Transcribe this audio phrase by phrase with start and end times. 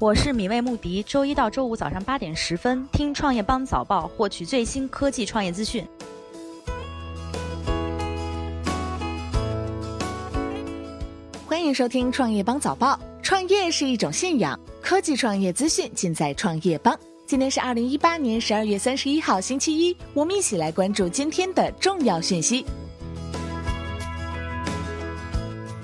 [0.00, 5.86] 我是米未穆迪，周一到周五早上八点十分听创业邦早报，获取最新科技创业资讯。
[11.44, 12.98] 欢迎收听创业邦早报。
[13.22, 16.98] 创业是一种信仰，科技创业资讯尽在创业邦。
[17.26, 22.64] 今天是二零一八年十二月三十一号，星期一，我们一起来关注今天的重要讯息。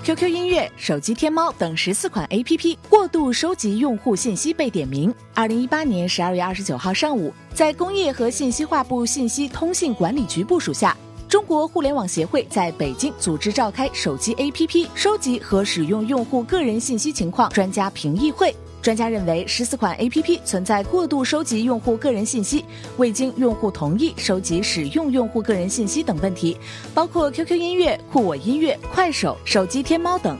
[0.07, 5.13] QQ 音乐、手机天猫等十四款 APP 过度收集用户信息被点名。
[5.33, 10.95] 二零一八年十二月二十九号上午，在工业和信息化部信息通信管理局部署下，
[11.27, 18.55] 中国互联网协会在北京组织召开手机 APP 收集和使用用户个人信息情况专家评议会。
[18.81, 22.63] 专家认为，十四款 A P P 存在过度收集用户个人信息、
[22.97, 26.57] 未经用户同意收集使用用户个人信息等问题，
[26.93, 30.37] 包括 Q Q 音乐、酷我音乐、快手、手机天猫等。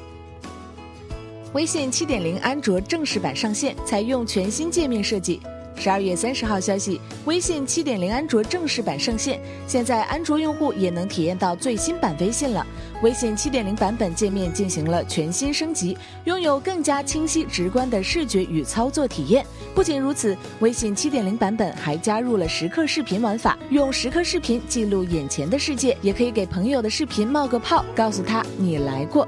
[1.54, 5.42] 微信七点零安卓正式版上线，采用全新界面设计。
[5.80, 12.66] 十二月三十号消息，微信七点零安卓正式版上线，现在安卓用户也能体验到最新版微信了。
[13.04, 19.46] 微信七点零版本界面进行了全新升级，拥有更加清晰直观的视觉与操作体验。
[19.76, 29.28] 不仅如此，微信七点零版本还加入了时刻视频玩法，用时刻视频记录眼前的世界，也可以给朋友的视频冒个泡，告诉他你来过。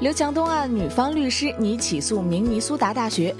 [0.00, 3.34] 刘强东案，女方律师拟起诉明尼苏达大学。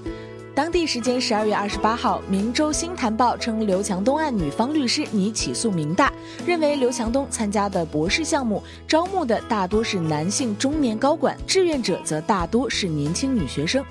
[0.55, 6.13] 当地时间十二月二十八号，《明州新坛报》称，刘强东案女方律师拟起诉明大，
[6.45, 13.83] 认为刘强东参加的博士项目招募的大多是男性中年高管，志愿者则大多是年轻女学生。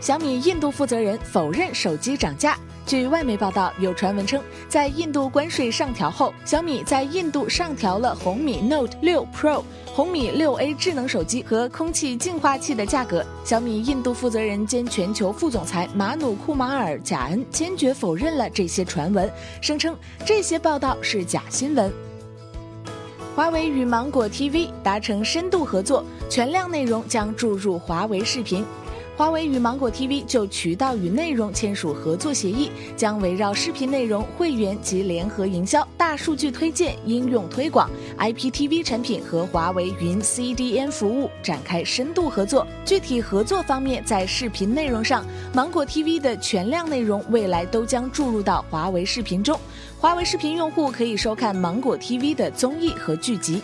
[0.00, 2.58] 小米印度负责人否认手机涨价。
[2.90, 9.62] 据外媒报道，有传闻称，在印度关税上调后，小米在印度上调了红米 Note 6 Pro、
[9.94, 13.24] 红米 6A 智能手机和空气净化器的价格。
[13.44, 19.30] 小米印度负责人兼全球副总裁马努库马尔·贾恩坚决否认了这些传闻，
[19.60, 19.96] 声称
[20.26, 21.92] 这些报道是假新闻。
[23.36, 28.66] 华为与芒果 TV 达成深度合作，全量内容将注入华为视频。
[29.20, 42.66] 华为与芒果 TV 就渠道与内容签署合作协议，将围绕视频内容、会员及联合营销、大数据推荐、应用推广、IPTV 产品和华为云 CDN 服务展开深度合作。
[42.82, 49.60] 具体合作方面，在视频内容上，芒果 TV 的全量内容未来都将注入到华为视频中，
[49.98, 53.60] 华为视频用户可以收看芒果 TV 的综艺和剧集。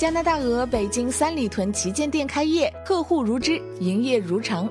[0.00, 4.66] 加拿大鹅北京三里屯旗舰店开业，客户如织，营业如常。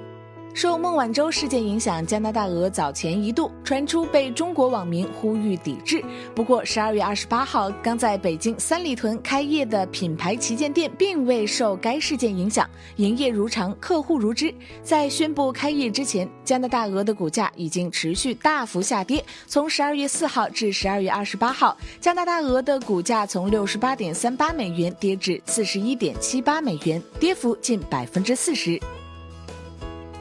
[0.61, 6.03] 受孟晚舟事件影响，加拿大鹅早前一度传出被中国网民呼吁抵制。
[6.35, 14.53] 不过，十二月二十八号刚在北京三里屯开业的品牌旗舰店，并未受该事件影响，营业如常，客户如织。
[14.83, 19.23] 在宣布开业之前，加拿大鹅的股价已经持续大幅下跌。
[19.47, 28.77] 从十二月四号至十二月二十八号，加拿大鹅的股价从六十八点三八美元跌至四十一点七八美元，跌幅近百分之四十。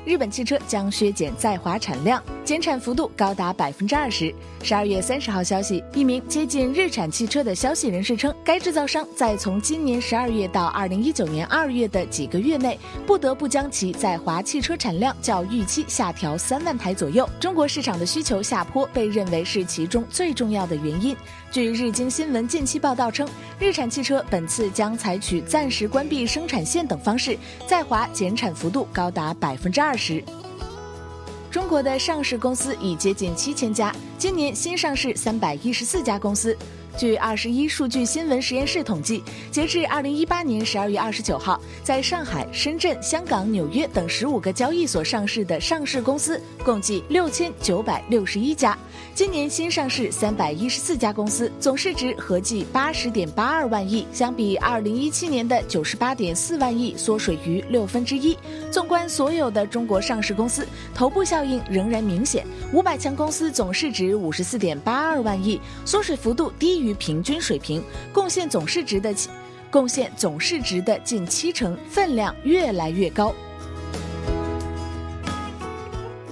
[0.09, 4.35] 日本汽车将削减在华产量，减产幅度高达百分之二十。
[4.63, 17.29] 十二月三十号消息，一名接近日产汽车的消息人士称，该制造商在从今年十二月到二零一九年二月的几个月内，不得不将其在华汽车产量较预期下调三万台左右。
[17.39, 21.15] 中国市场的需求下坡被认为是其中最重要的原因。
[21.51, 23.29] 据日经新闻近期报道称，
[23.59, 27.37] 日产汽车本次将采取暂时关闭生产线等方式，
[27.67, 29.95] 在华减产幅度高达百分之二。
[29.95, 30.25] 十，
[31.51, 36.55] 中国的上市公司已接近七千家，今年新上市三百一十四家公司。
[36.97, 48.77] 据二十一数据新闻实验室统计，截至二零一八年十二月二十九号，在上海、深圳、香港、纽约等十五个交易所上市的上市公司共计六千九百六十一家。
[49.15, 58.37] 今年新上市三百一十四家公司，总市值合计八十点八二万亿，相比二零一七年的九十八点四万亿缩水逾六分之一。
[58.71, 62.47] 纵观所有的中国上市公司，头部效应仍然明显。
[62.73, 66.99] 五百强公司总市值五十四点八二万亿，缩水幅度低于。
[66.99, 67.81] 平均水平，
[68.13, 69.15] 贡献总市值的
[69.71, 73.33] 贡献总市值的近七成，分量越来越高。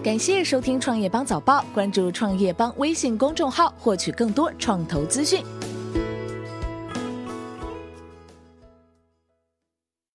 [0.02, 5.44] 感谢收听创业邦早报，关注创业邦微信公众号，获取更多创投资讯。